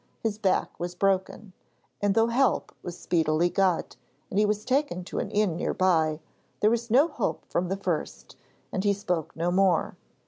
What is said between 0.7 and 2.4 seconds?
was broken; and though